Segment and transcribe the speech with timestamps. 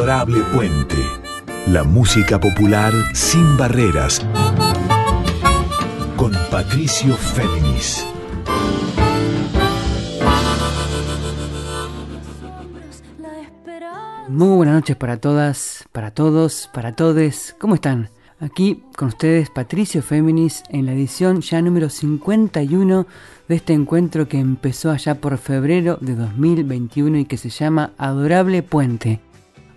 [0.00, 0.96] Adorable Puente.
[1.66, 4.24] La música popular sin barreras.
[6.16, 8.06] Con Patricio Féminis.
[14.28, 17.54] Muy buenas noches para todas, para todos, para todes.
[17.58, 18.08] ¿Cómo están?
[18.38, 23.06] Aquí con ustedes Patricio Féminis en la edición ya número 51
[23.48, 28.62] de este encuentro que empezó allá por febrero de 2021 y que se llama Adorable
[28.62, 29.20] Puente.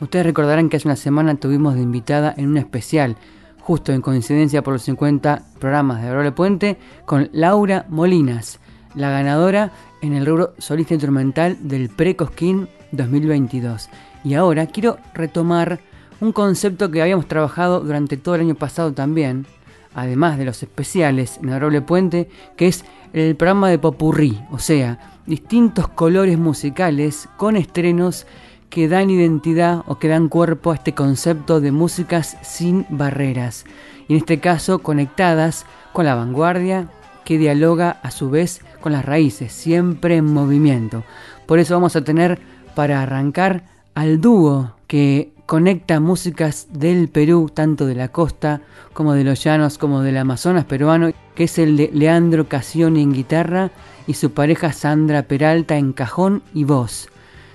[0.03, 3.16] Ustedes recordarán que hace una semana tuvimos de invitada en un especial,
[3.61, 8.59] justo en coincidencia por los 50 programas de Adorable Puente, con Laura Molinas,
[8.95, 9.71] la ganadora
[10.02, 13.88] en el rubro solista instrumental del Precosquín 2022.
[14.25, 15.80] Y ahora quiero retomar
[16.20, 19.45] un concepto que habíamos trabajado durante todo el año pasado también,
[19.95, 22.27] además de los especiales en Adorable Puente,
[22.58, 22.83] que es
[23.13, 28.27] el programa de Popurrí, o sea, distintos colores musicales con estrenos
[28.73, 33.66] que dan identidad o que dan cuerpo a este concepto de músicas sin barreras,
[34.08, 36.88] y en este caso conectadas con la vanguardia
[37.23, 41.03] que dialoga a su vez con las raíces, siempre en movimiento.
[41.45, 42.39] Por eso vamos a tener
[42.73, 48.62] para arrancar al dúo que conecta músicas del Perú, tanto de la costa
[48.94, 53.14] como de los llanos, como del Amazonas peruano, que es el de Leandro Casioni en
[53.14, 53.69] guitarra
[54.08, 57.12] y su pareja Sandra Peralta en cajón y voz.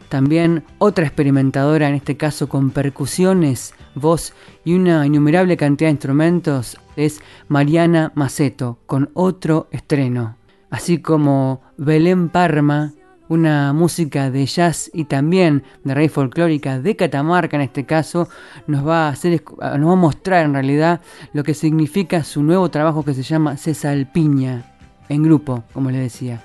[0.08, 4.32] También otra experimentadora, en este caso con percusiones, voz
[4.64, 10.36] y una innumerable cantidad de instrumentos, es Mariana Maceto, con otro estreno.
[10.70, 12.92] Así como Belén Parma,
[13.28, 18.28] una música de jazz y también de raíz folclórica de Catamarca en este caso,
[18.66, 21.02] nos va a hacer nos va a mostrar en realidad
[21.34, 24.74] lo que significa su nuevo trabajo que se llama Cesalpiña
[25.10, 26.42] en grupo, como les decía.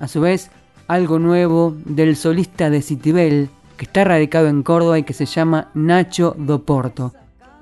[0.00, 0.50] A su vez,
[0.88, 5.70] algo nuevo del solista de Citibel, que está radicado en Córdoba y que se llama
[5.74, 7.12] Nacho Doporto.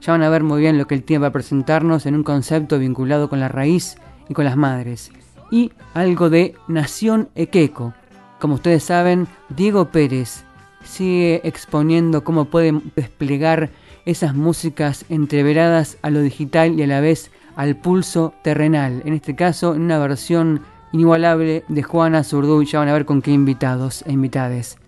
[0.01, 2.79] Ya van a ver muy bien lo que él tiene para presentarnos en un concepto
[2.79, 3.96] vinculado con la raíz
[4.29, 5.13] y con las madres.
[5.51, 7.95] Y algo de Nación Equeco,
[8.41, 10.45] como ustedes saben, Diego Pérez
[10.85, 13.70] sigue exponiendo cómo puede desplegar
[14.05, 19.02] esas músicas entreveradas a lo digital y a la vez al pulso terrenal.
[19.05, 22.67] En este caso, en una versión inigualable de Juana Zurduy.
[22.67, 24.79] Ya van a ver con qué invitados e invitades.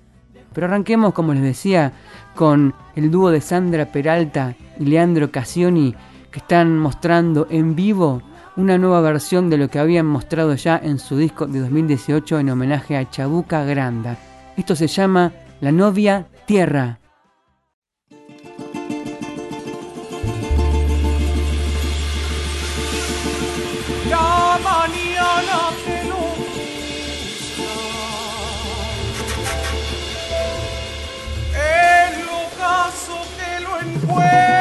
[0.53, 1.93] Pero arranquemos, como les decía,
[2.35, 5.95] con el dúo de Sandra Peralta y Leandro Casioni,
[6.31, 8.23] que están mostrando en vivo
[8.57, 12.51] una nueva versión de lo que habían mostrado ya en su disco de 2018 en
[12.51, 14.17] homenaje a Chabuca Granda.
[14.57, 17.01] Esto se llama La novia tierra.
[34.07, 34.54] Que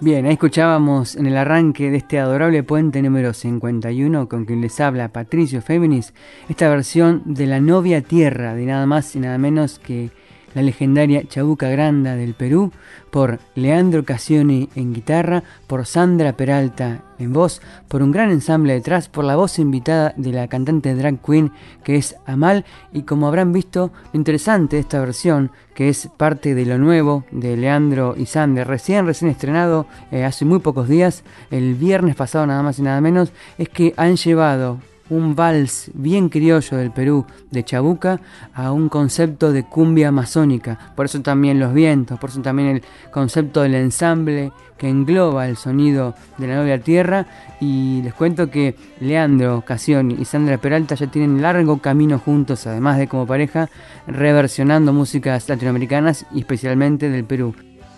[0.00, 4.78] Bien, ahí escuchábamos en el arranque de este adorable puente número 51 con quien les
[4.78, 6.14] habla Patricio Féminis,
[6.48, 10.10] esta versión de La novia tierra de nada más y nada menos que
[10.54, 12.72] la legendaria Chabuca Granda del Perú,
[13.10, 19.08] por Leandro Cassioni en guitarra, por Sandra Peralta en voz, por un gran ensamble detrás,
[19.08, 21.52] por la voz invitada de la cantante drag queen
[21.82, 26.54] que es Amal, y como habrán visto, lo interesante de esta versión, que es parte
[26.54, 31.24] de lo nuevo de Leandro y Sandra, recién, recién estrenado eh, hace muy pocos días,
[31.50, 34.78] el viernes pasado nada más y nada menos, es que han llevado
[35.10, 38.20] un vals bien criollo del Perú de Chabuca
[38.54, 40.78] a un concepto de cumbia amazónica.
[40.94, 45.56] Por eso también los vientos, por eso también el concepto del ensamble que engloba el
[45.56, 47.26] sonido de la novia tierra.
[47.60, 52.98] Y les cuento que Leandro Casioni y Sandra Peralta ya tienen largo camino juntos, además
[52.98, 53.68] de como pareja,
[54.06, 57.54] reversionando músicas latinoamericanas y especialmente del Perú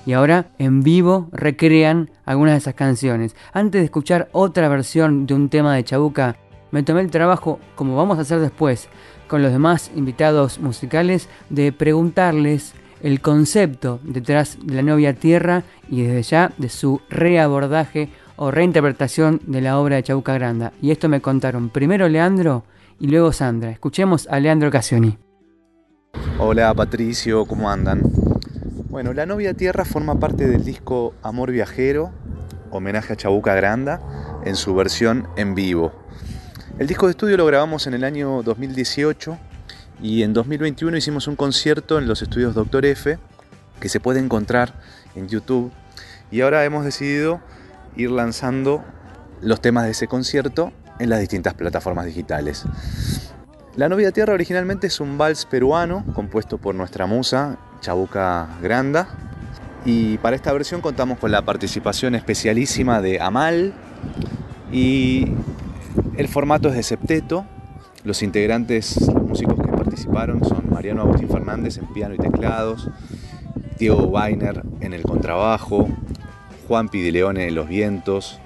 [0.07, 3.37] y ahora en vivo recrean algunas de esas canciones.
[3.53, 6.37] Antes de escuchar otra versión de un tema de Chabuca,
[6.71, 8.89] me tomé el trabajo, como vamos a hacer después,
[9.29, 16.03] con los demás invitados musicales, de preguntarles el concepto detrás de la novia tierra y
[16.03, 20.73] desde ya de su reabordaje o reinterpretación de la obra de Chabuca Granda.
[20.81, 22.65] Y esto me contaron primero Leandro
[22.99, 23.71] y luego Sandra.
[23.71, 25.19] Escuchemos a Leandro Casioni.
[26.39, 28.03] Hola Patricio, ¿cómo andan?
[28.89, 32.11] Bueno, La novia tierra forma parte del disco Amor Viajero,
[32.71, 34.01] homenaje a Chabuca Granda,
[34.45, 35.93] en su versión en vivo.
[36.81, 39.37] El disco de estudio lo grabamos en el año 2018
[40.01, 43.19] y en 2021 hicimos un concierto en los estudios Doctor F,
[43.79, 44.73] que se puede encontrar
[45.15, 45.71] en YouTube.
[46.31, 47.43] Y ahora hemos decidido
[47.97, 48.83] ir lanzando
[49.43, 52.65] los temas de ese concierto en las distintas plataformas digitales.
[53.77, 59.07] La novia tierra originalmente es un vals peruano compuesto por nuestra musa, Chabuca Granda.
[59.85, 63.75] Y para esta versión contamos con la participación especialísima de Amal.
[64.73, 65.35] Y
[66.21, 67.47] el formato es de septeto.
[68.05, 72.91] Los integrantes, los músicos que participaron son Mariano Agustín Fernández en piano y teclados,
[73.79, 75.89] Diego Weiner en el contrabajo,
[76.69, 78.39] Juan Pidileone en los vientos,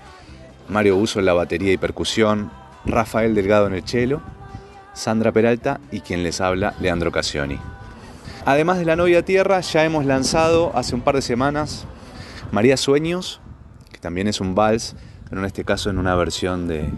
[0.69, 2.53] Mario Uso en la batería y percusión,
[2.87, 4.21] Rafael Delgado en el cello,
[4.93, 7.59] Sandra Peralta y quien les habla, Leandro Casioni.
[8.45, 11.87] Además de La Novia Tierra, ya hemos lanzado hace un par de semanas
[12.53, 13.41] María Sueños,
[13.91, 14.95] que también es un vals,
[15.29, 16.89] pero en este caso en una versión de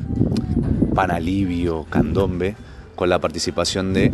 [0.97, 2.57] Panalivio, Candombe,
[2.97, 4.13] con la participación de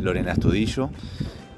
[0.00, 0.88] Lorena Astudillo.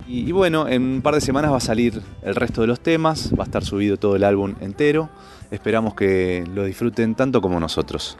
[0.09, 3.33] Y, bueno, en un par de semanas va a salir el resto de los temas,
[3.39, 5.09] va a estar subido todo el álbum entero.
[5.53, 8.19] Esperamos que lo disfruten tanto como nosotros.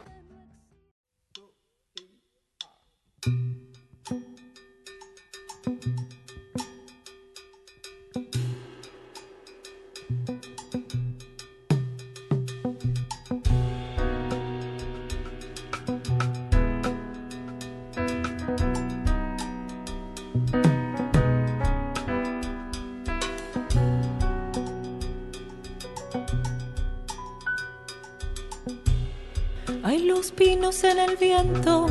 [30.67, 31.85] En el viento,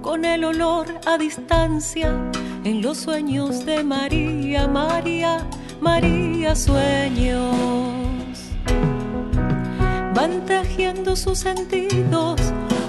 [0.00, 2.14] con el olor a distancia,
[2.62, 5.44] en los sueños de María, María,
[5.80, 7.52] María sueños.
[10.14, 12.40] Van tejiendo sus sentidos,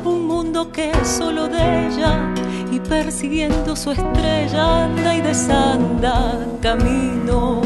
[0.06, 2.32] un mundo que es solo de ella,
[2.72, 7.66] y persiguiendo su estrella anda y desanda caminos.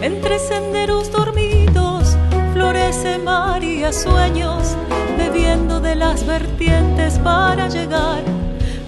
[0.00, 1.89] Entre senderos dormidos
[3.24, 4.76] María sueños
[5.16, 8.24] bebiendo de las vertientes para llegar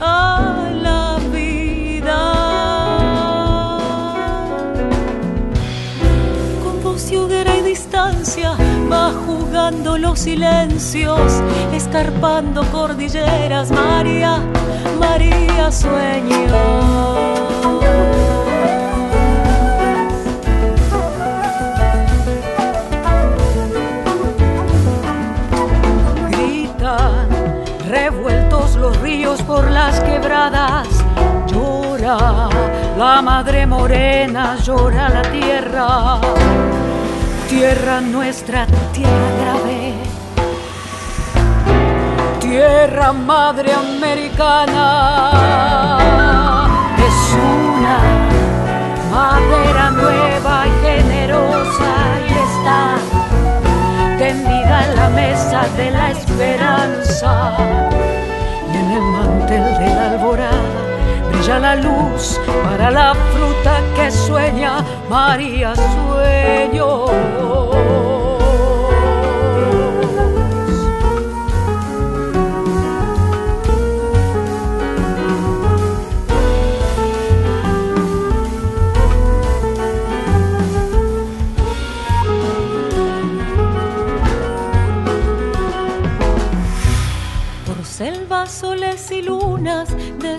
[0.01, 2.19] a la vida.
[6.65, 8.57] Con voz y hoguera y distancia
[8.91, 11.41] va jugando los silencios,
[11.73, 14.41] escarpando cordilleras, María,
[14.99, 16.33] María sueño.
[29.41, 30.89] Por las quebradas.
[31.47, 32.49] Llora
[32.99, 36.19] la madre morena, llora la tierra.
[37.49, 39.95] Tierra nuestra, tierra grave.
[42.41, 44.85] Tierra madre americana.
[46.99, 47.99] Es una
[49.11, 51.95] madera nueva y generosa
[52.29, 52.81] y está
[54.19, 57.57] tendida en la mesa de la esperanza
[58.95, 60.83] el mantel de la alborada
[61.31, 67.07] brilla la luz para la fruta que sueña María sueño.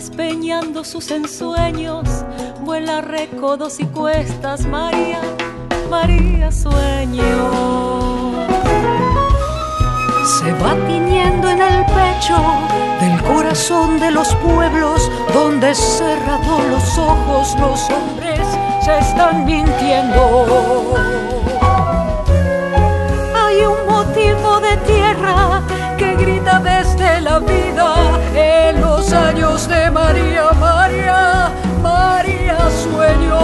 [0.09, 2.03] Despeñando sus ensueños,
[2.65, 5.21] vuela recodos y cuestas, María,
[5.89, 7.23] María sueño.
[10.25, 12.35] Se va tiñendo en el pecho
[12.99, 18.45] del corazón de los pueblos, donde cerrados los ojos los hombres
[18.83, 20.95] se están mintiendo.
[23.41, 25.61] Hay un motivo de tierra
[25.97, 27.92] que grita desde la vida
[29.11, 33.41] años de María, María, María sueños.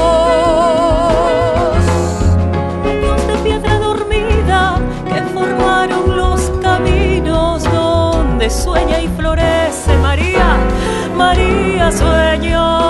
[2.83, 10.55] Sueños de piedra dormida que formaron los caminos donde sueña y florece María,
[11.17, 12.89] María sueños.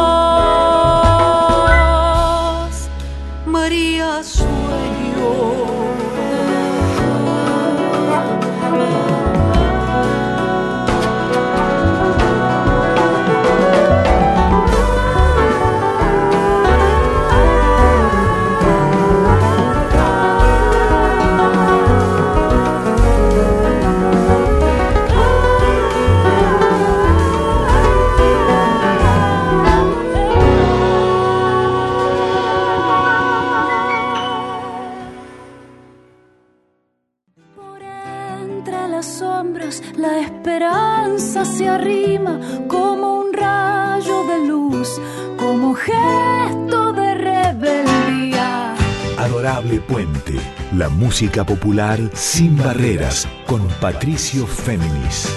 [49.87, 50.35] Puente,
[50.75, 55.27] la música popular sin barreras con Patricio Féminis.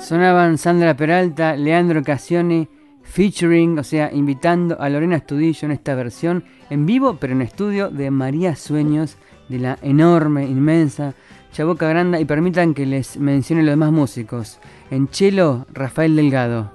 [0.00, 2.68] Sonaban Sandra Peralta, Leandro Cassione,
[3.02, 7.90] featuring, o sea, invitando a Lorena Estudillo en esta versión en vivo, pero en estudio
[7.90, 9.16] de María Sueños,
[9.48, 11.14] de la enorme, inmensa
[11.52, 12.20] Chaboca Granda.
[12.20, 14.58] Y permitan que les mencione los demás músicos.
[14.90, 16.70] En cello, Rafael Delgado.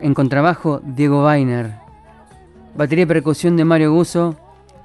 [0.00, 1.86] En contrabajo, Diego Weiner
[2.76, 4.36] batería y percusión de Mario Guso,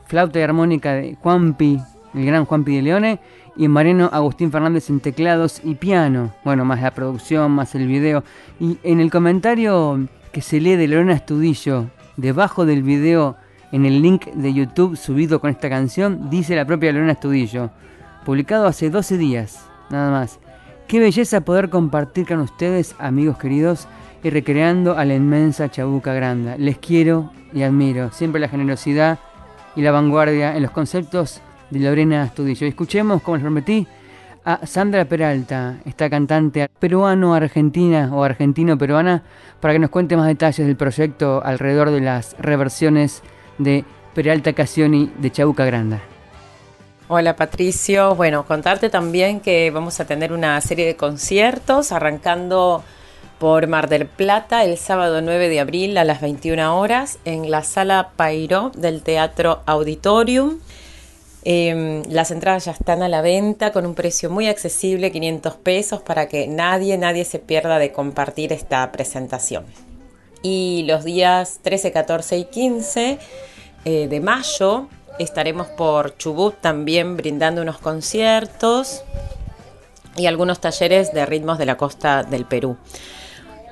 [0.06, 1.80] flauta y armónica de Juanpi,
[2.14, 3.20] el gran Juanpi de Leone,
[3.58, 6.34] y Mariano Agustín Fernández en teclados y piano.
[6.46, 8.24] Bueno, más la producción, más el video.
[8.60, 13.36] Y en el comentario que se lee de Lorena Estudillo, debajo del video,
[13.74, 17.72] en el link de YouTube subido con esta canción, dice la propia Lorena Estudillo,
[18.26, 20.40] publicado hace 12 días, nada más.
[20.88, 23.88] Qué belleza poder compartir con ustedes, amigos queridos,
[24.24, 26.58] y recreando a la inmensa Chabuca Granda.
[26.58, 29.20] Les quiero y admiro siempre la generosidad
[29.76, 32.68] y la vanguardia en los conceptos de Lorena Estudillo.
[32.68, 33.88] Escuchemos, como les prometí,
[34.44, 39.24] a Sandra Peralta, esta cantante peruano-argentina o argentino-peruana,
[39.60, 43.22] para que nos cuente más detalles del proyecto alrededor de las reversiones
[43.60, 46.11] de Peralta Cassioni de Chabuca Granda.
[47.14, 52.86] Hola Patricio, bueno, contarte también que vamos a tener una serie de conciertos arrancando
[53.38, 57.66] por Mar del Plata el sábado 9 de abril a las 21 horas en la
[57.66, 60.60] sala Pairo del Teatro Auditorium.
[61.44, 66.02] Em, las entradas ya están a la venta con un precio muy accesible, 500 pesos,
[66.02, 69.66] para que nadie, nadie se pierda de compartir esta presentación.
[70.44, 73.20] Y los días 13, 14 y 15
[73.84, 74.88] eh, de mayo
[75.22, 79.04] estaremos por Chubut también brindando unos conciertos
[80.16, 82.78] y algunos talleres de ritmos de la costa del Perú.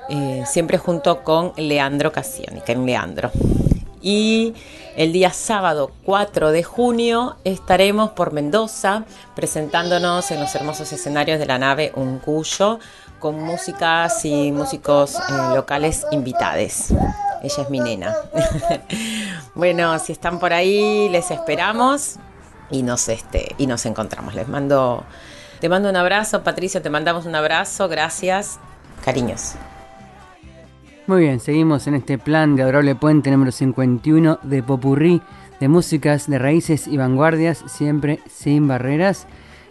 [0.08, 3.30] Eh, siempre junto con Leandro Cassioni, en Leandro.
[4.02, 4.54] Y
[4.96, 9.04] el día sábado 4 de junio estaremos por Mendoza
[9.36, 12.80] presentándonos en los hermosos escenarios de la nave Uncuyo
[13.20, 16.92] con músicas y músicos eh, locales invitados.
[17.42, 18.14] Ella es mi nena.
[19.54, 22.16] bueno, si están por ahí, les esperamos
[22.70, 24.34] y nos, este, y nos encontramos.
[24.34, 25.04] Les mando,
[25.60, 28.58] te mando un abrazo, Patricia, te mandamos un abrazo, gracias,
[29.04, 29.54] cariños.
[31.06, 35.20] Muy bien, seguimos en este plan de Adorable Puente número 51 de Popurrí,
[35.58, 39.26] de músicas de raíces y vanguardias, siempre sin barreras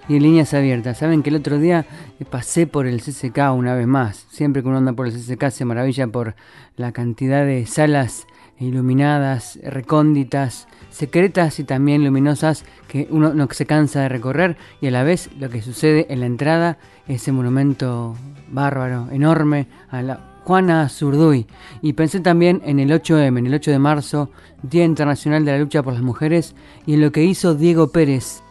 [0.10, 0.98] y líneas abiertas.
[0.98, 1.86] Saben que el otro día
[2.30, 4.26] pasé por el CCK una vez más.
[4.30, 6.36] Siempre que uno anda por el CCK se maravilla por
[6.76, 8.26] la cantidad de salas
[8.60, 14.92] iluminadas, recónditas, secretas y también luminosas que uno no se cansa de recorrer y a
[14.92, 18.18] la vez lo que sucede en la entrada, ese monumento
[18.50, 21.46] bárbaro, enorme, a la Juana Zurduy.
[21.82, 24.32] Y pensé también en el 8M, en el 8 de marzo,
[24.64, 28.42] Día Internacional de la Lucha por las Mujeres, y en lo que hizo Diego Pérez,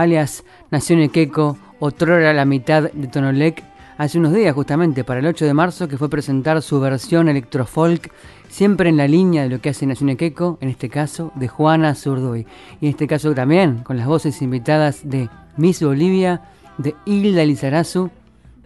[0.00, 3.62] alias Nación Equeco, otrora la mitad de Tonolec,
[3.98, 8.10] hace unos días justamente, para el 8 de marzo, que fue presentar su versión electrofolk,
[8.48, 11.94] siempre en la línea de lo que hace Nación Equeco, en este caso de Juana
[11.94, 12.46] Zurduy.
[12.80, 16.42] Y en este caso también con las voces invitadas de Miss Bolivia,
[16.78, 18.10] de Hilda Lizarazu,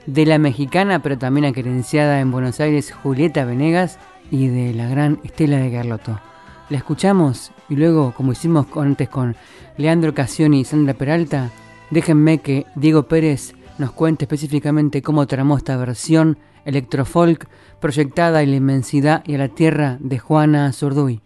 [0.06, 3.98] de la mexicana, pero también acerenciada en Buenos Aires, Julieta Venegas,
[4.30, 6.20] y de la gran Estela de Carlotto.
[6.68, 9.36] La escuchamos y luego, como hicimos antes con
[9.78, 11.50] Leandro Cassioni y Sandra Peralta,
[11.90, 17.46] déjenme que Diego Pérez nos cuente específicamente cómo tramó esta versión electrofolk
[17.80, 21.22] proyectada en la inmensidad y a la tierra de Juana Zurduy.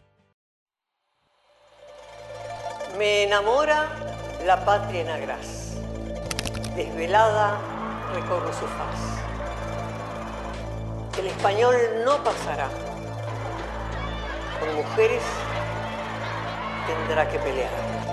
[2.99, 3.89] Me enamora
[4.47, 5.77] la patria en agraz,
[6.77, 7.59] desvelada
[8.15, 9.19] recorro su faz.
[11.19, 12.69] El español no pasará.
[14.61, 15.23] Con mujeres
[16.85, 18.04] tendrá que pelear.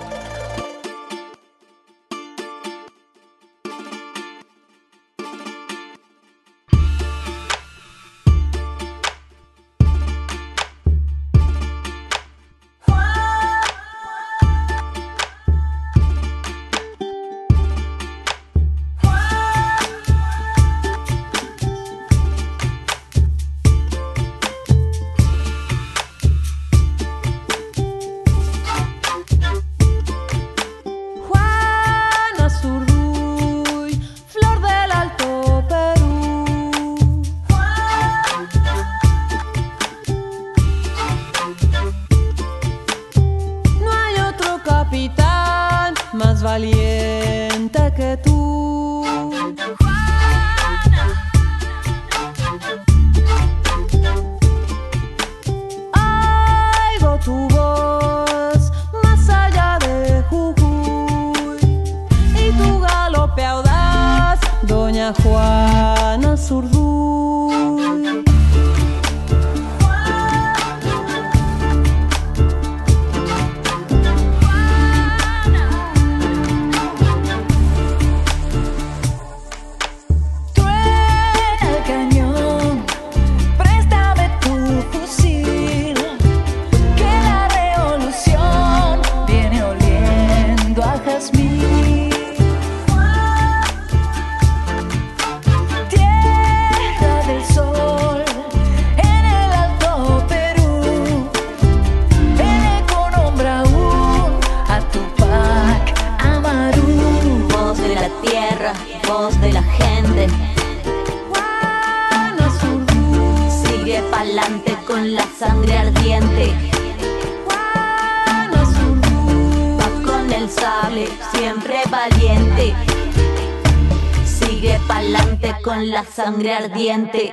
[126.14, 127.32] Sangre ardiente.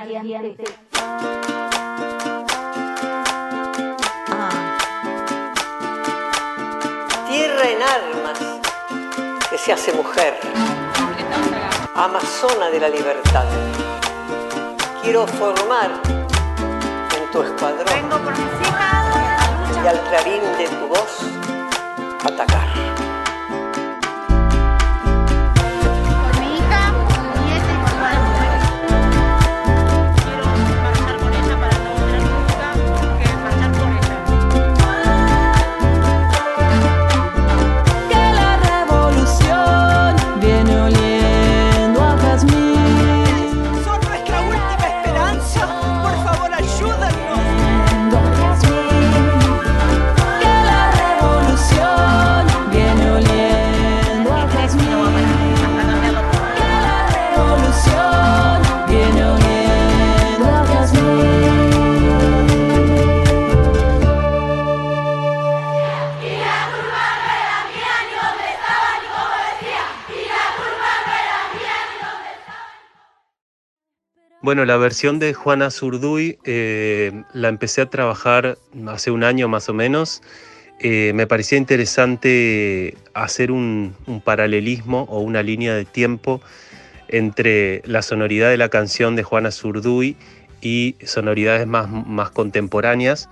[7.28, 8.38] Tierra en armas
[9.50, 10.38] que se hace mujer.
[11.94, 13.44] Amazona de la libertad.
[15.02, 18.08] Quiero formar en tu escuadrón
[19.84, 21.20] y al clarín de tu voz
[22.24, 23.09] atacar.
[74.42, 79.68] Bueno, la versión de Juana Zurduy eh, la empecé a trabajar hace un año más
[79.68, 80.22] o menos.
[80.78, 86.40] Eh, me parecía interesante hacer un, paralelismo o una línea de tiempo
[87.08, 90.16] entre la sonoridad de la canción de Juana Zurduy
[90.62, 93.28] y sonoridades más, más contemporáneas,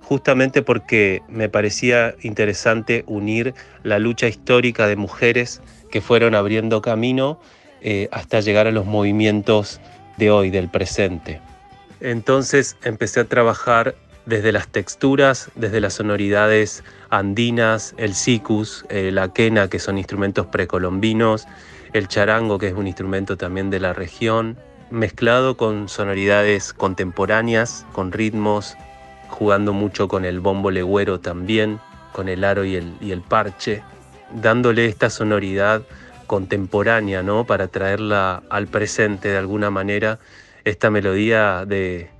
[0.00, 7.38] justamente porque me parecía interesante unir la lucha histórica de mujeres que fueron abriendo camino
[7.80, 9.80] eh, hasta llegar a los movimientos
[10.18, 11.40] de hoy, del presente.
[12.00, 13.94] Entonces empecé a trabajar
[14.26, 20.46] desde las texturas, desde las sonoridades andinas, el sicus, eh, la quena, que son instrumentos
[20.46, 21.46] precolombinos,
[21.94, 24.58] el charango, que es un instrumento también de la región,
[24.90, 28.76] mezclado con sonoridades contemporáneas, con ritmos,
[29.28, 31.80] jugando mucho con el bombo legüero también,
[32.12, 33.82] con el aro y el, y el parche,
[34.42, 35.82] dándole esta sonoridad
[36.28, 37.44] contemporánea, ¿no?
[37.44, 40.20] Para traerla al presente de alguna manera,
[40.64, 42.10] esta melodía de,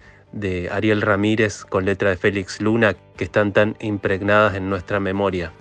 [0.72, 5.52] Ariel Ramírez con letra de Félix Luna, que están tan impregnadas en nuestra memoria.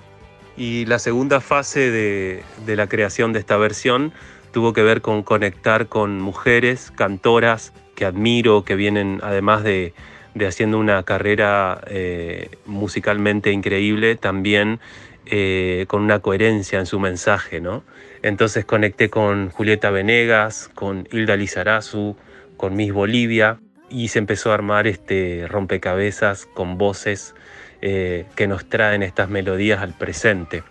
[0.57, 4.11] Y la segunda fase de, de la creación de esta versión
[4.51, 9.93] tuvo que ver con conectar con mujeres, cantoras que admiro, que vienen además de,
[10.37, 14.79] de haciendo una carrera eh, musicalmente increíble, también
[15.25, 17.83] eh, con una coherencia en su mensaje, ¿no?
[18.27, 22.17] Entonces conecté con Julieta Venegas, con Hilda Lizarazu,
[22.57, 23.57] con Miss Bolivia
[23.89, 27.35] y se empezó a armar este rompecabezas con voces
[27.81, 30.63] eh, que nos traen estas melodías al presente.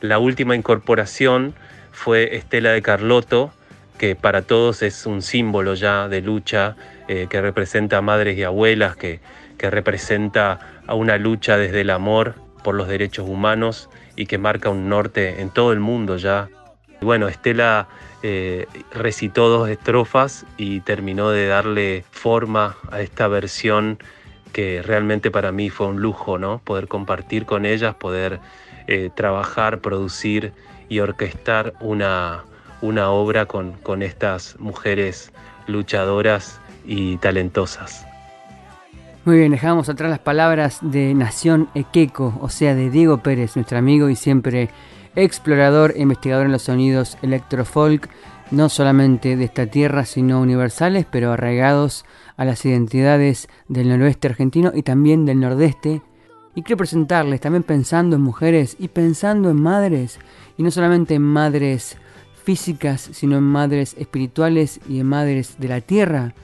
[0.00, 1.54] La última incorporación
[1.92, 3.52] fue Estela de Carlotto,
[3.96, 6.74] que para todos es un símbolo ya de lucha,
[7.06, 9.20] eh, que representa a madres y abuelas, que,
[9.56, 12.34] que representa a una lucha desde el amor
[12.64, 16.48] por los derechos humanos y que marca un norte en todo el mundo ya.
[17.00, 17.88] Bueno, Estela
[18.22, 23.98] eh, recitó dos estrofas y terminó de darle forma a esta versión
[24.52, 26.58] que realmente para mí fue un lujo, ¿no?
[26.58, 28.40] Poder compartir con ellas, poder
[28.88, 30.52] eh, trabajar, producir
[30.88, 32.44] y orquestar una,
[32.80, 35.32] una obra con, con estas mujeres
[35.66, 38.04] luchadoras y talentosas.
[39.24, 43.76] Muy bien, dejamos atrás las palabras de Nación Equeco, o sea, de Diego Pérez, nuestro
[43.76, 44.70] amigo y siempre
[45.16, 48.08] explorador e investigador en los sonidos electrofolk,
[48.50, 52.04] no solamente de esta tierra, sino universales, pero arraigados
[52.36, 56.02] a las identidades del noroeste argentino y también del nordeste.
[56.54, 60.18] Y quiero presentarles también pensando en mujeres y pensando en madres,
[60.56, 61.96] y no solamente en madres
[62.42, 66.34] físicas, sino en madres espirituales y en madres de la tierra.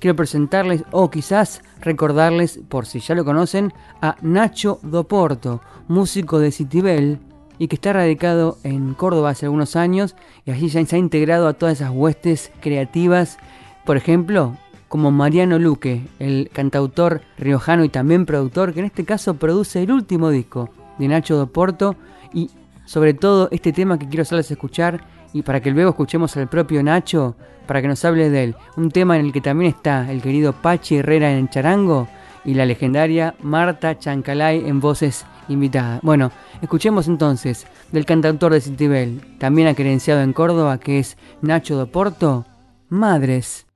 [0.00, 6.50] Quiero presentarles, o quizás recordarles, por si ya lo conocen, a Nacho Doporto, músico de
[6.50, 7.20] Citibel,
[7.62, 11.46] y que está radicado en Córdoba hace algunos años y allí ya se ha integrado
[11.46, 13.38] a todas esas huestes creativas,
[13.84, 14.56] por ejemplo,
[14.88, 19.92] como Mariano Luque, el cantautor riojano y también productor, que en este caso produce el
[19.92, 21.94] último disco de Nacho Doporto
[22.34, 22.50] y
[22.84, 26.82] sobre todo este tema que quiero hacerles escuchar y para que luego escuchemos al propio
[26.82, 27.36] Nacho
[27.68, 30.52] para que nos hable de él, un tema en el que también está el querido
[30.52, 32.08] Pachi Herrera en charango
[32.44, 36.00] y la legendaria Marta Chancalay en voces invitada.
[36.02, 42.46] Bueno, escuchemos entonces del cantautor de Cintibel, también acerenciado en Córdoba, que es Nacho Doporto,
[42.88, 43.66] Madres.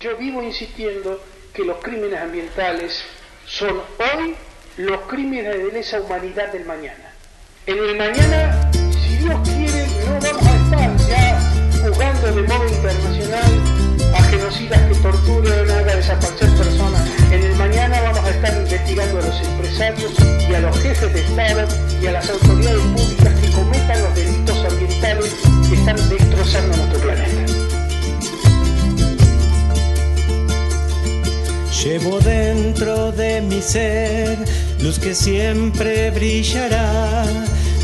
[0.00, 1.20] Yo vivo insistiendo
[1.52, 3.02] que los crímenes ambientales
[3.46, 4.34] son hoy
[4.76, 7.12] los crímenes de lesa humanidad del mañana.
[7.66, 11.40] En el mañana, si Dios quiere, no vamos a estar ya
[11.82, 13.80] juzgando de modo internacional
[14.14, 16.69] a genocidas que torturan, hagan desaparecer.
[17.30, 20.12] En el mañana vamos a estar investigando a los empresarios
[20.48, 21.68] y a los jefes de Estado
[22.02, 25.32] y a las autoridades públicas que cometan los delitos ambientales
[25.68, 27.46] que están destrozando nuestro planeta.
[31.84, 34.36] Llevo dentro de mi ser
[34.80, 37.24] luz que siempre brillará,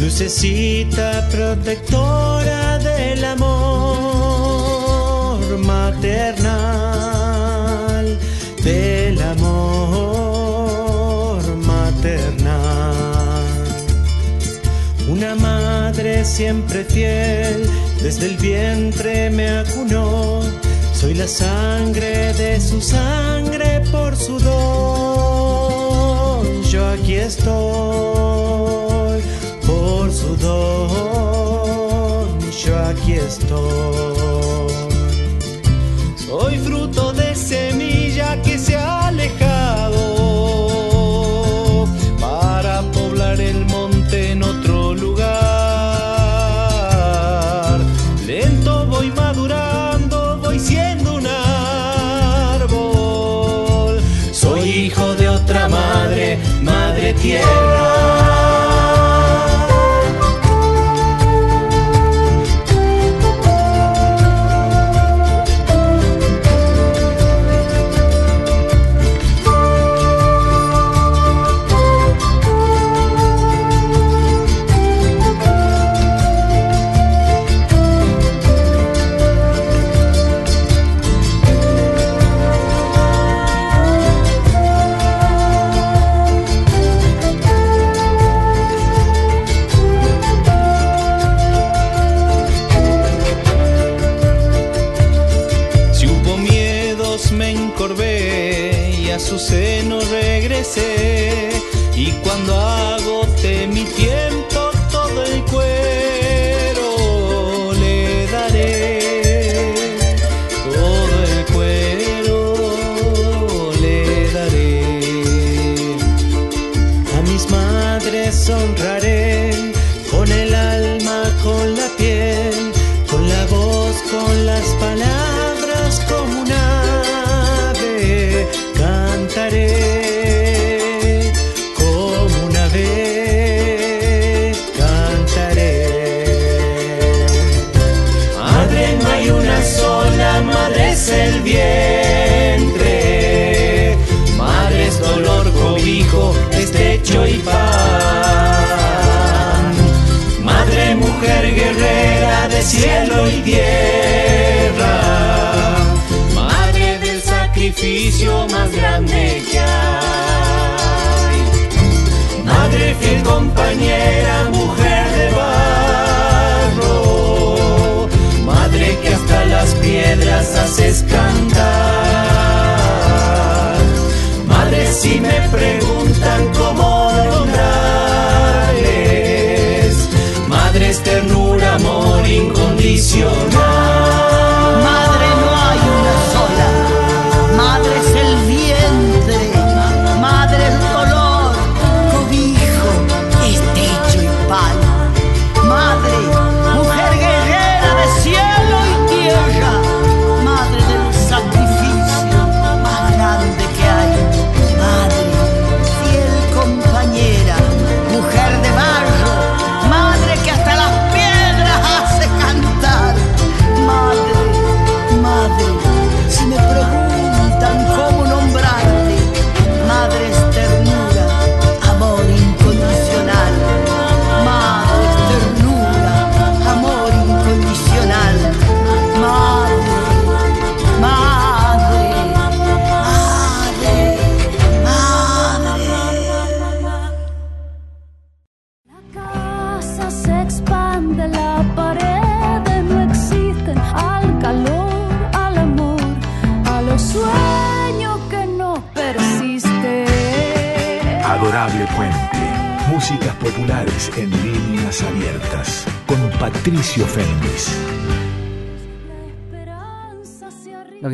[0.00, 3.46] lucecita protectora del amor
[5.58, 6.75] maternal,
[16.26, 17.70] siempre fiel,
[18.02, 20.42] desde el vientre me acunó.
[20.92, 25.86] Soy la sangre de su sangre por su don.
[26.64, 27.54] Yo aquí estoy
[29.66, 32.26] por su don.
[32.50, 34.74] Yo aquí estoy.
[36.26, 38.58] Soy fruto de semilla que
[57.26, 57.85] tierra.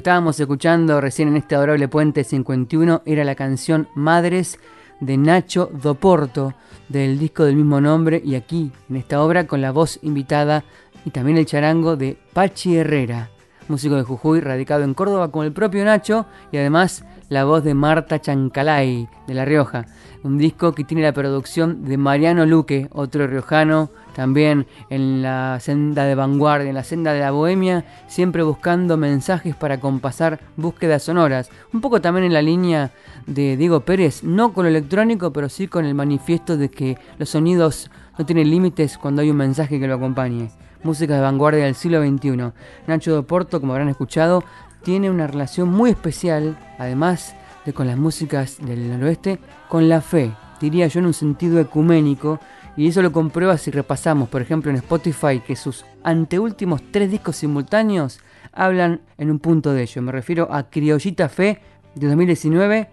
[0.02, 4.58] Estábamos escuchando recién en este adorable puente 51 era la canción Madres
[4.98, 6.54] de Nacho Doporto
[6.88, 10.64] del disco del mismo nombre y aquí en esta obra con la voz invitada
[11.04, 13.30] y también el charango de Pachi Herrera,
[13.68, 17.74] músico de Jujuy radicado en Córdoba con el propio Nacho y además la voz de
[17.74, 19.86] Marta Chancalay de La Rioja,
[20.24, 26.04] un disco que tiene la producción de Mariano Luque, otro riojano también en la senda
[26.04, 31.50] de vanguardia, en la senda de la bohemia, siempre buscando mensajes para compasar búsquedas sonoras.
[31.72, 32.90] Un poco también en la línea
[33.26, 37.30] de Diego Pérez, no con lo electrónico, pero sí con el manifiesto de que los
[37.30, 40.50] sonidos no tienen límites cuando hay un mensaje que lo acompañe.
[40.82, 42.52] Música de vanguardia del siglo XXI.
[42.86, 44.42] Nacho de Porto, como habrán escuchado,
[44.82, 50.32] tiene una relación muy especial, además de con las músicas del noroeste, con la fe,
[50.60, 52.40] diría yo en un sentido ecuménico,
[52.76, 57.36] y eso lo comprueba si repasamos, por ejemplo, en Spotify, que sus anteúltimos tres discos
[57.36, 58.20] simultáneos
[58.52, 60.02] hablan en un punto de ello.
[60.02, 61.60] Me refiero a Criollita Fe
[61.94, 62.88] de 2019,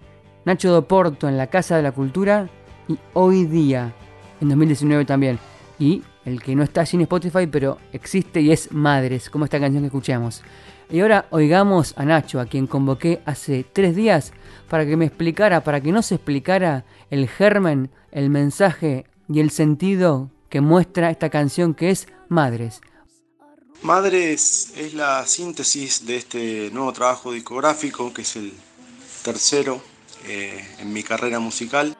[0.45, 2.49] Nacho Doporto en la Casa de la Cultura
[2.87, 3.93] y Hoy Día
[4.41, 5.39] en 2019 también.
[5.79, 9.59] Y el que no está allí en Spotify, pero existe y es Madres, como esta
[9.59, 10.43] canción que escuchamos.
[10.89, 14.33] Y ahora oigamos a Nacho, a quien convoqué hace tres días
[14.69, 20.31] para que me explicara, para que nos explicara el germen, el mensaje y el sentido
[20.49, 22.81] que muestra esta canción que es Madres.
[23.83, 28.51] Madres es la síntesis de este nuevo trabajo discográfico, que es el
[29.23, 29.81] tercero
[30.25, 31.95] eh, en mi carrera musical.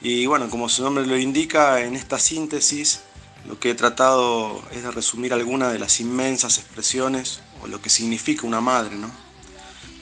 [0.00, 3.00] Y bueno, como su nombre lo indica, en esta síntesis
[3.46, 7.88] lo que he tratado es de resumir algunas de las inmensas expresiones o lo que
[7.88, 9.10] significa una madre, ¿no?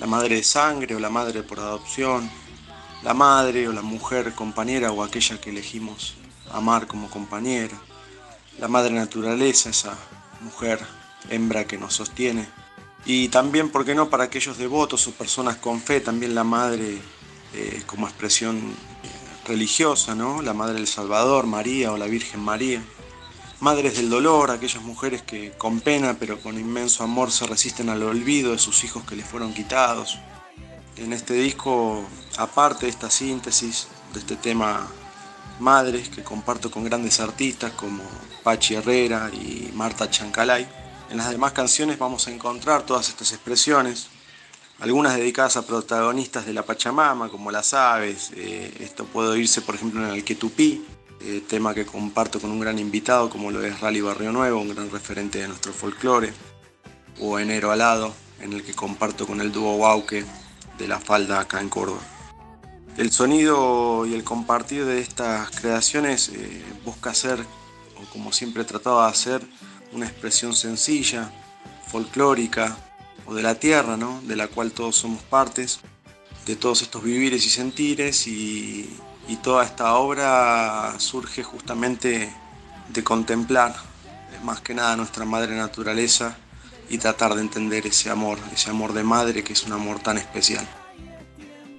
[0.01, 2.29] La madre de sangre o la madre por adopción,
[3.05, 6.17] la madre o la mujer compañera o aquella que elegimos
[6.53, 7.77] amar como compañera,
[8.59, 9.97] la madre naturaleza, esa
[10.41, 10.81] mujer
[11.31, 12.49] hembra que nos sostiene.
[13.05, 16.99] Y también, ¿por qué no?, para aquellos devotos o personas con fe, también la madre
[17.55, 20.41] eh, como expresión eh, religiosa, ¿no?
[20.43, 22.83] La madre del Salvador, María o la Virgen María.
[23.61, 28.03] Madres del dolor, aquellas mujeres que con pena pero con inmenso amor se resisten al
[28.03, 30.19] olvido de sus hijos que les fueron quitados.
[30.97, 32.05] En este disco,
[32.39, 34.89] aparte de esta síntesis, de este tema
[35.63, 38.03] Madres, que comparto con grandes artistas como
[38.43, 40.67] Pachi Herrera y Marta Chancalay,
[41.11, 44.09] en las demás canciones vamos a encontrar todas estas expresiones,
[44.81, 49.77] algunas dedicadas a protagonistas de la Pachamama, como las aves, eh, esto puede oírse por
[49.77, 50.85] ejemplo en el Quetupí,
[51.21, 54.75] eh, tema que comparto con un gran invitado como lo es Rally Barrio Nuevo, un
[54.75, 56.33] gran referente de nuestro folclore,
[57.21, 60.25] o Enero Alado, en el que comparto con el dúo Wauke
[60.77, 62.12] de la falda acá en Córdoba.
[62.97, 68.67] El sonido y el compartir de estas creaciones eh, busca ser, o como siempre he
[68.67, 69.43] tratado de hacer,
[69.93, 71.31] una expresión sencilla,
[71.87, 72.77] folclórica,
[73.25, 74.21] o de la tierra, ¿no?
[74.23, 75.81] de la cual todos somos partes,
[76.47, 82.31] de todos estos vivires y sentires y, y toda esta obra surge justamente
[82.89, 83.75] de contemplar
[84.43, 86.37] más que nada nuestra madre naturaleza
[86.91, 90.19] y tratar de entender ese amor, ese amor de madre que es un amor tan
[90.19, 90.67] especial.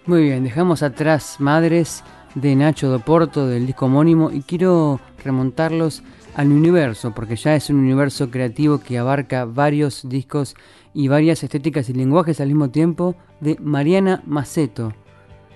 [0.05, 2.03] Muy bien, dejamos atrás Madres
[2.35, 6.03] de Nacho Doporto del disco homónimo y quiero remontarlos
[6.35, 10.57] al universo, porque ya es un universo creativo que abarca varios discos
[10.93, 14.91] y varias estéticas y lenguajes al mismo tiempo de Mariana Maceto.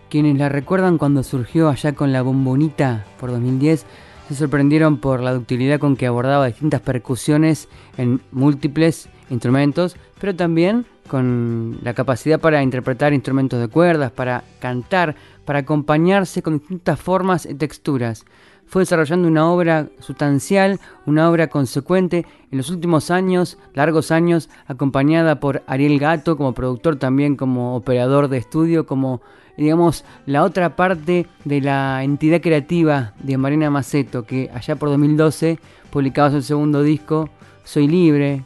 [0.09, 3.85] Quienes la recuerdan cuando surgió allá con la bombonita por 2010
[4.29, 10.85] se sorprendieron por la ductilidad con que abordaba distintas percusiones en múltiples instrumentos, pero también
[11.07, 15.15] con la capacidad para interpretar instrumentos de cuerdas, para cantar,
[15.45, 18.25] para acompañarse con distintas formas y texturas.
[18.67, 25.39] Fue desarrollando una obra sustancial, una obra consecuente en los últimos años, largos años, acompañada
[25.39, 29.21] por Ariel Gato como productor, también como operador de estudio, como
[29.55, 35.59] digamos la otra parte de la entidad creativa de Marina Maceto, que allá por 2012
[35.89, 37.29] publicaba su segundo disco,
[37.63, 38.43] Soy Libre.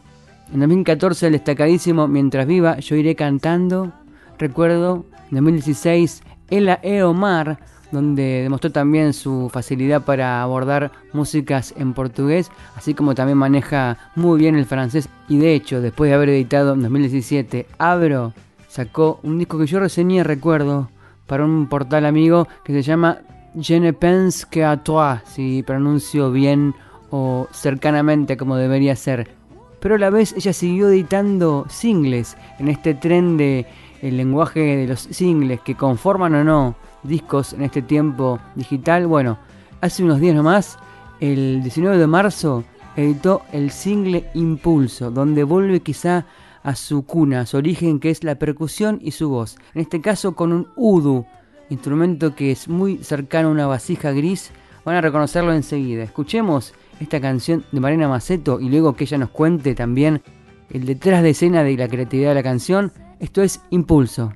[0.53, 3.93] En 2014 el destacadísimo Mientras Viva, yo iré cantando.
[4.37, 7.59] Recuerdo, en 2016, Ela Eomar,
[7.91, 14.39] donde demostró también su facilidad para abordar músicas en portugués, así como también maneja muy
[14.39, 15.07] bien el francés.
[15.29, 18.33] Y de hecho, después de haber editado en 2017 Abro,
[18.67, 20.89] sacó un disco que yo reseñé, recuerdo,
[21.27, 23.19] para un portal amigo que se llama
[23.59, 26.73] Je ne pense que à toi, si pronuncio bien
[27.09, 29.40] o cercanamente como debería ser.
[29.81, 33.65] Pero a la vez ella siguió editando singles en este tren de
[34.01, 39.07] el lenguaje de los singles que conforman o no discos en este tiempo digital.
[39.07, 39.37] Bueno,
[39.81, 40.77] hace unos días nomás,
[41.19, 42.63] el 19 de marzo,
[42.95, 46.25] editó el single Impulso, donde vuelve quizá
[46.63, 49.57] a su cuna, a su origen, que es la percusión y su voz.
[49.73, 51.25] En este caso con un udu,
[51.69, 54.51] instrumento que es muy cercano a una vasija gris.
[54.83, 56.03] Van a reconocerlo enseguida.
[56.03, 60.21] Escuchemos esta canción de Marina Maceto y luego que ella nos cuente también
[60.69, 62.91] el detrás de escena de la creatividad de la canción.
[63.19, 64.33] Esto es Impulso.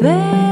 [0.00, 0.49] Despertó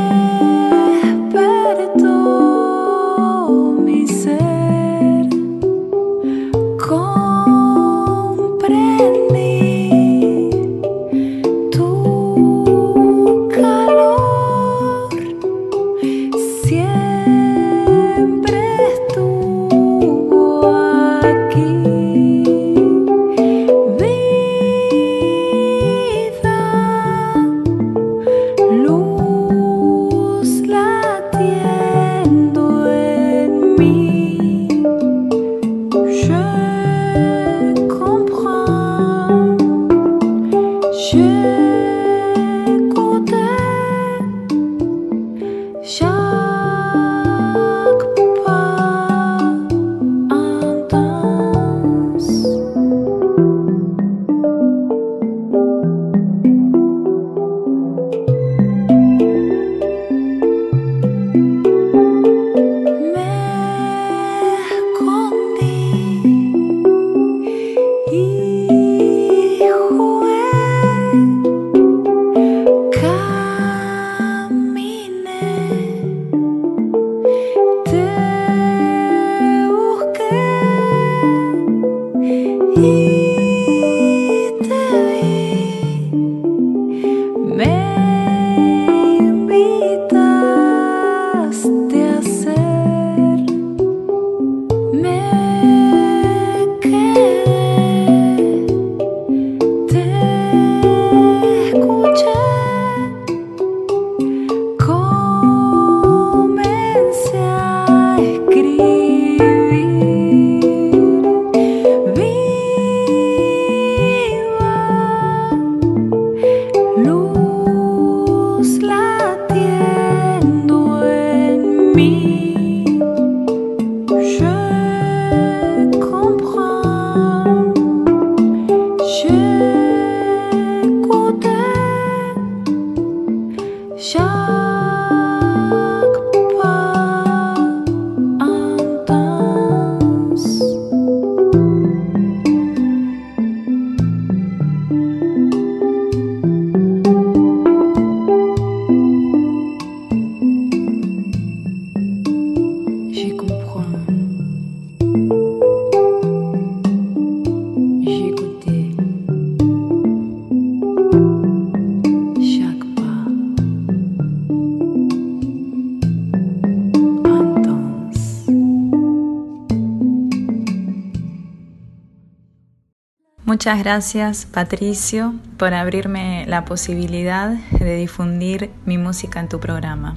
[173.69, 180.17] Muchas gracias Patricio por abrirme la posibilidad de difundir mi música en tu programa.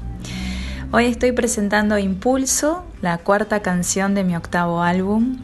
[0.94, 5.36] Hoy estoy presentando Impulso, la cuarta canción de mi octavo álbum,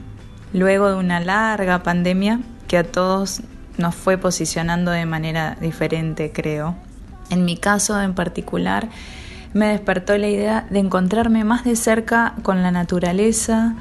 [0.53, 2.39] luego de una larga pandemia
[2.70, 3.41] que a todos
[3.78, 6.78] nos fue posicionando de manera diferente, creo.
[7.30, 8.88] En mi caso en particular,
[9.51, 13.76] me despertó la idea de encontrarme más de cerca con la naturaleza,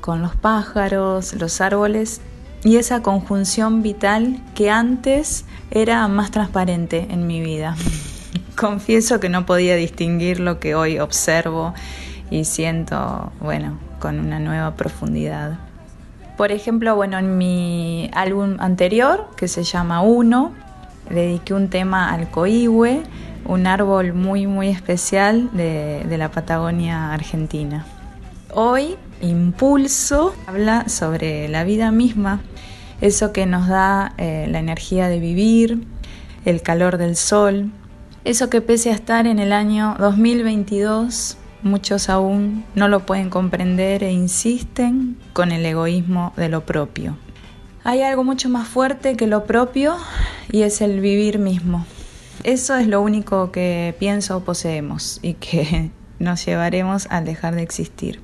[0.00, 2.20] con los pájaros, los árboles
[2.64, 7.76] y esa conjunción vital que antes era más transparente en mi vida.
[8.56, 11.74] Confieso que no podía distinguir lo que hoy observo
[12.30, 15.58] y siento, bueno, con una nueva profundidad.
[16.36, 20.52] Por ejemplo, bueno, en mi álbum anterior, que se llama Uno,
[21.10, 23.02] dediqué un tema al coihue,
[23.44, 27.86] un árbol muy, muy especial de, de la Patagonia argentina.
[28.52, 32.40] Hoy, Impulso habla sobre la vida misma,
[33.00, 35.86] eso que nos da eh, la energía de vivir,
[36.44, 37.70] el calor del sol,
[38.24, 44.02] Eso que pese a estar en el año 2022, muchos aún no lo pueden comprender
[44.02, 47.16] e insisten con el egoísmo de lo propio.
[47.84, 49.96] Hay algo mucho más fuerte que lo propio
[50.50, 51.86] y es el vivir mismo.
[52.44, 58.20] Eso es lo único que pienso poseemos y que nos llevaremos al dejar de existir.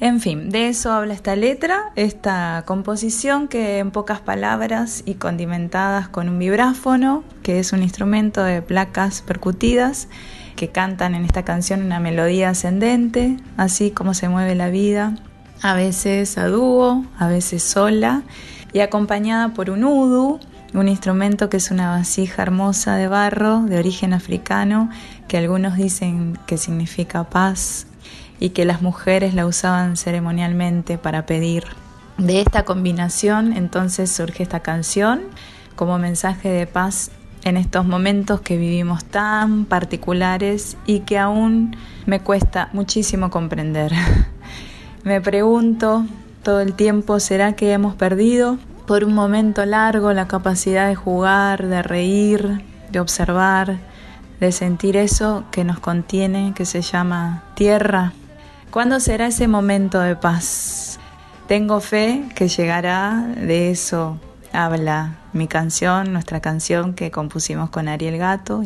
[0.00, 6.08] En fin, de eso habla esta letra, esta composición que en pocas palabras y condimentadas
[6.08, 10.08] con un vibráfono, que es un instrumento de placas percutidas,
[10.56, 15.16] que cantan en esta canción una melodía ascendente, así como se mueve la vida,
[15.60, 18.22] a veces a dúo, a veces sola,
[18.72, 20.40] y acompañada por un udu,
[20.72, 24.88] un instrumento que es una vasija hermosa de barro de origen africano,
[25.28, 27.86] que algunos dicen que significa paz,
[28.40, 31.64] y que las mujeres la usaban ceremonialmente para pedir.
[32.18, 35.20] De esta combinación entonces surge esta canción
[35.76, 37.10] como mensaje de paz
[37.44, 41.76] en estos momentos que vivimos tan particulares y que aún
[42.06, 43.92] me cuesta muchísimo comprender.
[45.04, 46.04] me pregunto
[46.42, 51.66] todo el tiempo, ¿será que hemos perdido por un momento largo la capacidad de jugar,
[51.66, 53.78] de reír, de observar,
[54.40, 58.12] de sentir eso que nos contiene, que se llama tierra?
[58.70, 61.00] ¿Cuándo será ese momento de paz?
[61.48, 64.20] Tengo fe que llegará, de eso
[64.52, 68.62] habla mi canción, nuestra canción que compusimos con Ariel Gato.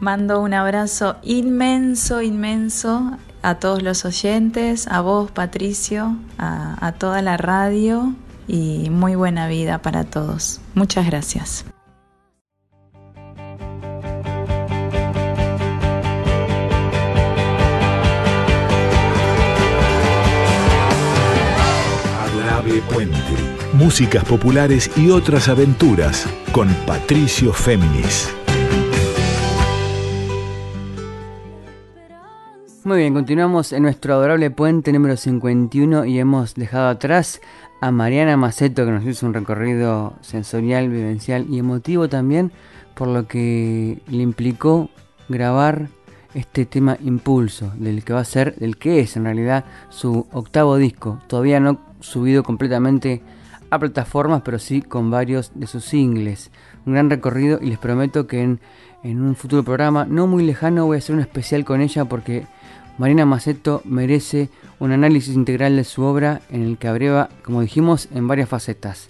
[0.00, 7.22] Mando un abrazo inmenso, inmenso a todos los oyentes, a vos Patricio, a, a toda
[7.22, 8.12] la radio
[8.48, 10.60] y muy buena vida para todos.
[10.74, 11.64] Muchas gracias.
[23.90, 28.32] Músicas populares y otras aventuras con Patricio Féminis.
[32.84, 37.40] Muy bien, continuamos en nuestro adorable puente número 51 y hemos dejado atrás
[37.80, 42.52] a Mariana Maceto que nos hizo un recorrido sensorial, vivencial y emotivo también
[42.94, 44.88] por lo que le implicó
[45.28, 45.88] grabar
[46.34, 50.76] este tema Impulso, del que va a ser, del que es en realidad su octavo
[50.76, 53.20] disco, todavía no subido completamente
[53.70, 56.50] a plataformas, pero sí con varios de sus singles.
[56.86, 58.60] Un gran recorrido y les prometo que en,
[59.02, 62.46] un futuro programa no muy lejano voy a hacer un especial con ella porque
[62.98, 68.08] Marina Maceto merece un análisis integral de su obra en el que abreva, como dijimos,
[68.12, 69.08] en varias facetas.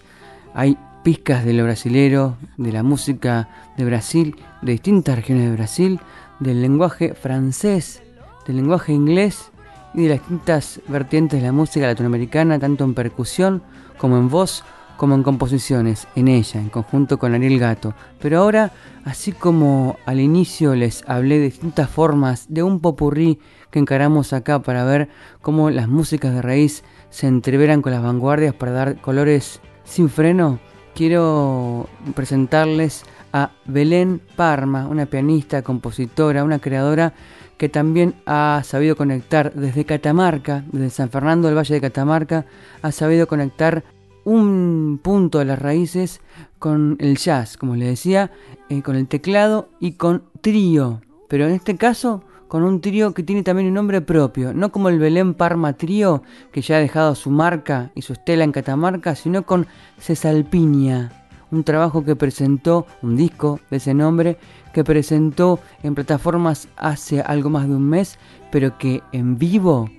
[0.54, 6.00] Hay pizcas de lo brasilero, de la música de Brasil, de distintas regiones de Brasil,
[6.38, 8.02] del lenguaje francés,
[8.46, 9.50] del lenguaje inglés
[9.94, 13.62] y de las distintas vertientes de la música latinoamericana, tanto en percusión
[14.00, 14.64] como en voz,
[14.96, 17.94] como en composiciones, en ella, en conjunto con Ariel Gato.
[18.20, 18.72] Pero ahora,
[19.04, 23.38] así como al inicio les hablé de distintas formas de un popurrí
[23.70, 25.10] que encaramos acá para ver
[25.42, 30.60] cómo las músicas de raíz se entreveran con las vanguardias para dar colores sin freno,
[30.94, 37.12] quiero presentarles a Belén Parma, una pianista, compositora, una creadora
[37.60, 42.46] que también ha sabido conectar desde Catamarca, desde San Fernando del Valle de Catamarca,
[42.80, 43.84] ha sabido conectar
[44.24, 46.22] un punto de las raíces
[46.58, 48.30] con el jazz, como le decía,
[48.70, 51.02] eh, con el teclado y con trío.
[51.28, 54.88] Pero en este caso, con un trío que tiene también un nombre propio, no como
[54.88, 59.14] el Belén Parma Trío, que ya ha dejado su marca y su estela en Catamarca,
[59.14, 59.66] sino con
[59.98, 61.19] Cesalpiña,
[61.50, 64.38] un trabajo que presentó, un disco de ese nombre,
[64.72, 68.18] que presentó en plataformas hace algo más de un mes,
[68.50, 69.90] pero que en vivo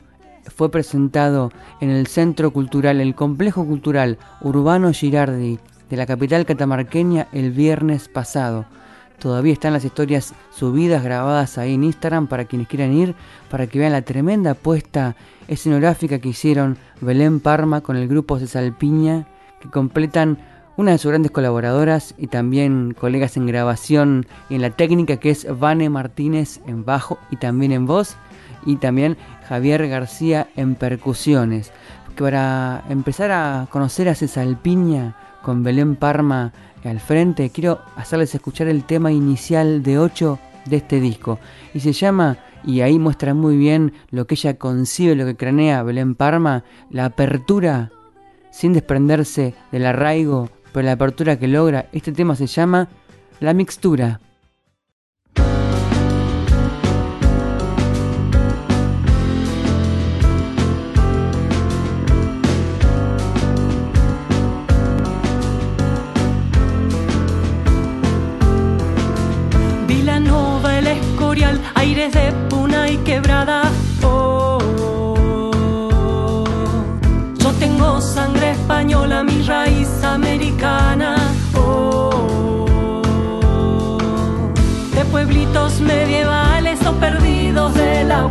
[0.47, 7.28] fue presentado en el Centro Cultural, el Complejo Cultural Urbano Girardi de la capital catamarqueña
[7.34, 8.66] el viernes pasado.
[9.20, 13.14] Todavía están las historias subidas, grabadas ahí en Instagram para quienes quieran ir,
[13.52, 15.16] para que vean la tremenda apuesta
[15.47, 19.28] escenográfica que hicieron Belén Parma con el grupo Cesalpiña,
[19.60, 20.39] que completan
[20.82, 25.29] una de sus grandes colaboradoras y también colegas en grabación y en la técnica que
[25.29, 28.17] es Vane Martínez en bajo y también en voz
[28.65, 29.15] y también
[29.47, 31.71] Javier García en percusiones.
[32.17, 36.51] Para empezar a conocer a Cesalpiña con Belén Parma
[36.84, 41.38] al frente, quiero hacerles escuchar el tema inicial de 8 de este disco.
[41.75, 45.84] Y se llama, y ahí muestra muy bien lo que ella concibe, lo que cranea
[45.84, 47.91] Belén Parma, la apertura
[48.49, 51.88] sin desprenderse del arraigo, pero la apertura que logra.
[51.91, 52.88] Este tema se llama
[53.39, 54.19] La Mixtura.
[69.88, 70.82] Villanova è
[71.32, 73.72] boreal, aires de puna y quebrada.
[74.03, 74.59] Oh,
[77.38, 79.40] yo tengo sangre española, mi
[80.14, 81.16] americana.
[81.55, 83.01] Oh,
[84.93, 88.28] de pueblitos medievales o perdidos de la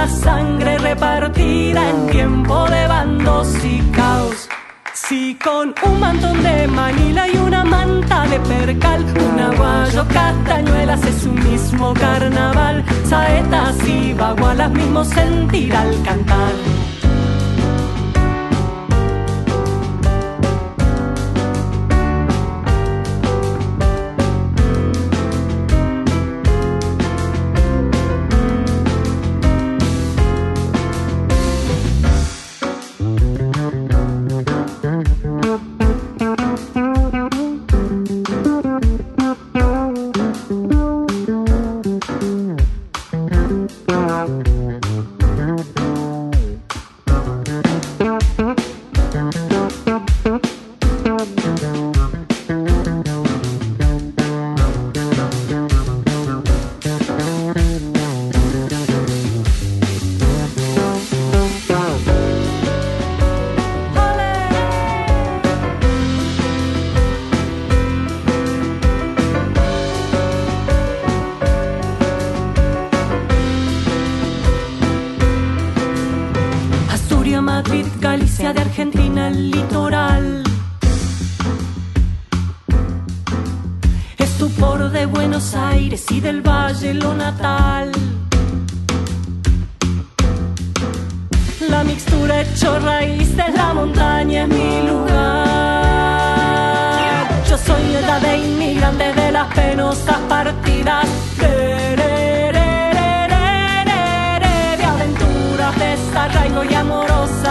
[0.00, 4.48] la sangre repartida en tiempo de bandos y caos?
[4.94, 11.24] Si con un mantón de Manila y una manta de percal, un aguayo castañuelas es
[11.24, 16.54] un mismo carnaval, saetas y bagualas mismo sentir al cantar.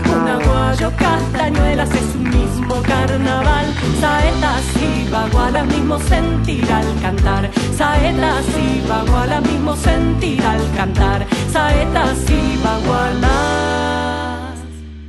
[0.77, 3.67] aguayo castañuelas es un mismo carnaval.
[4.01, 7.51] Saetas y bagualas mismo sentir al cantar.
[7.75, 11.27] Saetas y bagualas mismo sentir al cantar.
[11.51, 13.31] Saetas y bagualas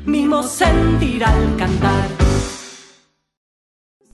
[0.05, 2.07] mismo sentir al cantar.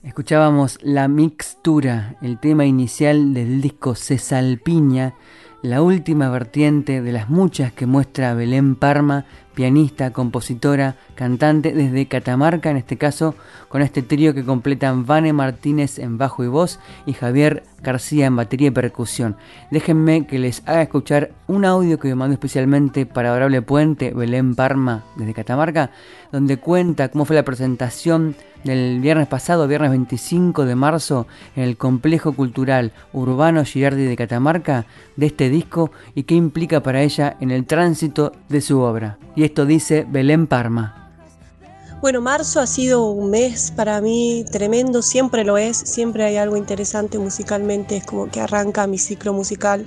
[0.02, 5.14] Escuchábamos La Mixtura, el tema inicial del disco Cesalpiña,
[5.62, 9.24] la última vertiente de las muchas que muestra Belén Parma,
[9.54, 13.34] pianista, compositora, cantante desde Catamarca, en este caso
[13.68, 18.36] con este trío que completan Vane Martínez en bajo y voz y Javier García en
[18.36, 19.36] batería y percusión.
[19.70, 24.54] Déjenme que les haga escuchar un audio que me mandó especialmente para Adorable Puente, Belén
[24.54, 25.90] Parma desde Catamarca,
[26.32, 31.76] donde cuenta cómo fue la presentación del viernes pasado, viernes 25 de marzo, en el
[31.76, 34.86] Complejo Cultural Urbano Girardi de Catamarca,
[35.16, 39.18] de este disco y qué implica para ella en el tránsito de su obra.
[39.36, 41.04] Y esto dice Belén Parma.
[42.00, 46.56] Bueno, marzo ha sido un mes para mí tremendo, siempre lo es, siempre hay algo
[46.56, 49.86] interesante musicalmente, es como que arranca mi ciclo musical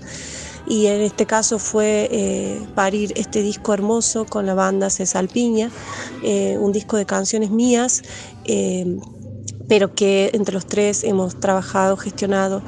[0.67, 5.71] y en este caso fue eh, parir este disco hermoso con la banda Cesalpiña,
[6.23, 8.03] eh, un disco de canciones mías.
[8.47, 8.97] Eh,
[9.67, 12.61] pero que entre los tres hemos trabajado, gestionado,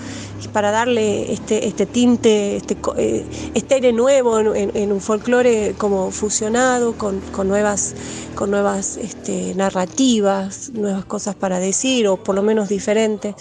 [0.51, 6.97] para darle este, este tinte, este, eh, este aire nuevo en, un folclore como fusionado,
[6.97, 7.95] con, nuevas,
[8.35, 13.35] con nuevas este, narrativas, nuevas cosas para decir, o por lo menos diferentes,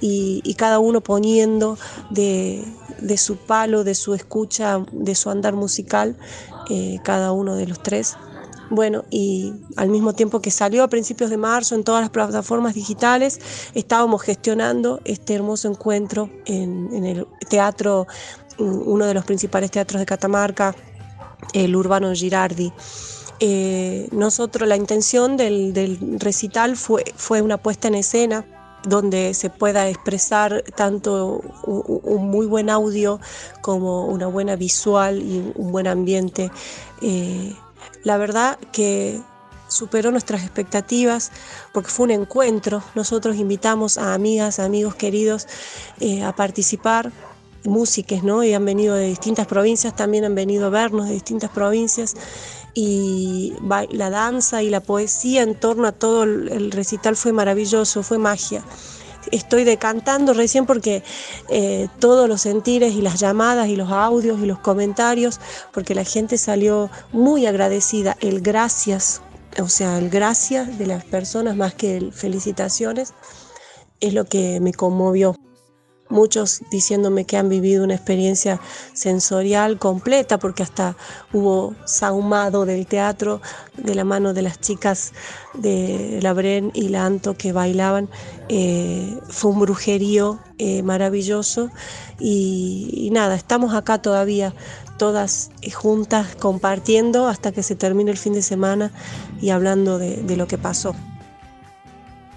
[0.00, 1.78] y, cada uno poniendo
[2.10, 2.62] de,
[3.00, 6.16] de su palo, de su escucha, de su andar musical,
[6.68, 8.16] eh, cada uno de los tres
[8.70, 12.72] Bueno, y al mismo tiempo que salió a principios de marzo en todas las plataformas
[12.72, 13.40] digitales,
[13.74, 18.06] estábamos gestionando este hermoso encuentro en, el teatro,
[18.58, 20.74] mm, uno de los principales teatros de Catamarca,
[21.52, 22.72] el Urbano Girardi.
[23.40, 28.46] Eh, nosotros, la intención del, recital fue, fue una puesta en escena
[28.86, 33.20] donde se pueda expresar tanto un, un muy buen audio
[33.62, 36.52] como una buena visual y un buen ambiente.
[37.02, 37.52] Eh,
[38.04, 39.20] la verdad que
[39.68, 41.30] superó nuestras expectativas
[41.72, 42.82] porque fue un encuentro.
[42.94, 45.46] Nosotros invitamos a amigas, amigos queridos
[46.00, 47.12] eh, a participar,
[47.64, 48.42] músicos, ¿no?
[48.42, 52.16] Y han venido de distintas provincias, también han venido a vernos de distintas provincias.
[52.72, 53.54] Y
[53.90, 58.62] la danza y la poesía en torno a todo el recital fue maravilloso, fue magia.
[59.30, 61.02] Estoy decantando recién porque
[61.48, 65.40] eh, todos los sentires y las llamadas y los audios y los comentarios,
[65.72, 68.16] porque la gente salió muy agradecida.
[68.20, 69.22] El gracias,
[69.60, 73.14] o sea, el gracias de las personas más que el felicitaciones,
[74.00, 75.36] es lo que me conmovió.
[76.10, 78.60] Muchos diciéndome que han vivido una experiencia
[78.92, 80.96] sensorial completa, porque hasta
[81.32, 83.40] hubo sahumado del teatro
[83.76, 85.12] de la mano de las chicas
[85.54, 88.08] de la Bren y la Anto que bailaban.
[88.48, 91.70] Eh, fue un brujerío eh, maravilloso
[92.18, 94.54] y, nada, estamos acá todavía
[94.98, 98.92] todas eh, juntas compartiendo hasta que se termine el fin de semana
[99.40, 100.94] y hablando de lo que pasó.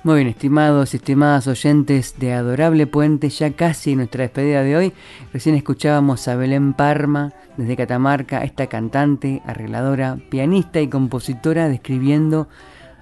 [0.06, 4.94] Muy bien, estimados y estimadas oyentes de Adorable Puente, ya casi nuestra despedida de hoy,
[5.32, 12.50] recién escuchábamos a Belén Parma desde Catamarca, esta cantante, arregladora, pianista y compositora describiendo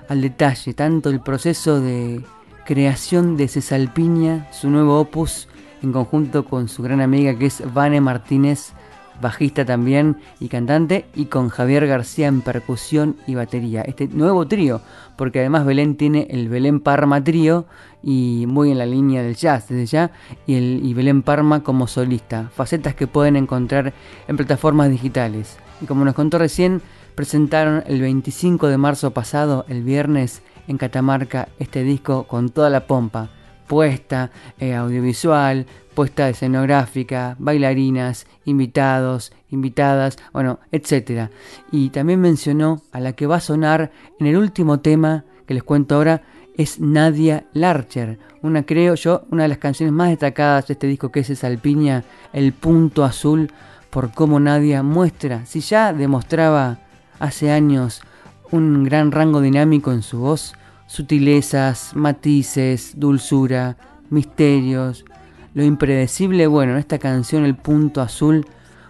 [0.09, 2.23] al detalle tanto el proceso de
[2.67, 5.47] creación de Cesalpiña, su nuevo opus,
[5.81, 8.73] en conjunto con su gran amiga que es Vane Martínez,
[9.21, 13.81] bajista también y cantante, y con Javier García en percusión y batería.
[13.81, 14.81] Este nuevo trío,
[15.15, 17.65] porque además Belén tiene el Belén Parma trío
[18.03, 20.11] y muy en la línea del jazz desde ya,
[20.47, 23.93] y, el, Belén Parma como solista, facetas que pueden encontrar
[24.27, 25.57] en plataformas digitales.
[25.81, 26.81] Y como nos contó recién,
[27.15, 32.87] presentaron el 25 de marzo pasado, el viernes, en Catamarca, este disco con toda la
[32.87, 33.29] pompa
[33.71, 35.65] puesta eh, audiovisual,
[36.01, 41.29] puesta escenográfica, bailarinas, invitados, invitadas, bueno, etcétera.
[41.71, 45.61] Y también mencionó a la que va a sonar en el último tema que les
[45.61, 46.23] cuento ahora
[46.57, 51.11] es Nadia Larcher, una creo yo una de las canciones más destacadas de este disco
[51.11, 53.51] que es esa Alpiña, El punto azul,
[53.91, 56.79] por cómo Nadia muestra, si ya demostraba
[57.19, 58.01] hace años
[58.49, 60.55] un gran rango dinámico en su voz,
[60.87, 63.77] sutilezas, matices, dulzura,
[64.09, 65.05] misterios,
[65.53, 68.45] lo impredecible, bueno, en esta canción El punto azul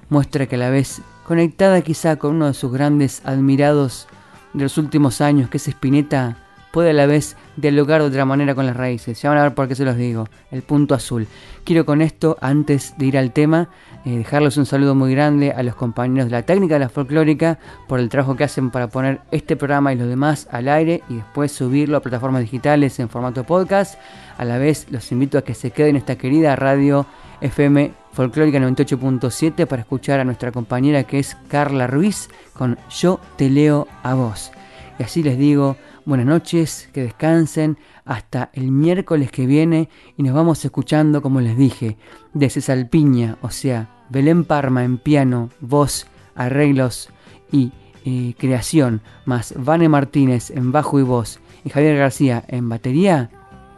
[0.09, 4.07] muestra que a la vez conectada quizá con uno de sus grandes admirados
[4.53, 6.37] de los últimos años, que es Spinetta,
[6.71, 9.21] puede a la vez dialogar de otra manera con las raíces.
[9.21, 10.27] Ya van a ver por qué se los digo.
[10.51, 11.27] El punto azul.
[11.63, 13.69] Quiero con esto, antes de ir al tema,
[14.03, 17.59] eh, dejarles un saludo muy grande a los compañeros de la técnica de la folclórica
[17.87, 21.15] por el trabajo que hacen para poner este programa y los demás al aire y
[21.15, 23.99] después subirlo a plataformas digitales en formato podcast.
[24.41, 27.05] A la vez los invito a que se queden en esta querida radio
[27.41, 33.51] FM Folclórica 98.7 para escuchar a nuestra compañera que es Carla Ruiz con Yo te
[33.51, 34.51] leo a vos.
[34.97, 40.33] Y así les digo, buenas noches, que descansen hasta el miércoles que viene y nos
[40.33, 41.97] vamos escuchando, como les dije,
[42.33, 47.09] de Cesalpiña, o sea, Belén Parma en piano, voz, arreglos
[47.51, 47.73] y
[48.05, 53.29] eh, creación, más Vane Martínez en bajo y voz y Javier García en batería,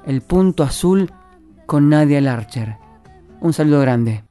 [0.06, 1.12] el punto azul
[1.66, 2.78] con Nadia Larcher.
[3.41, 4.24] Un saludo grande.